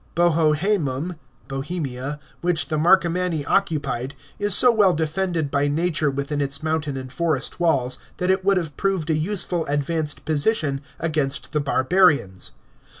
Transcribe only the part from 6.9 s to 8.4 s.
and forest walls that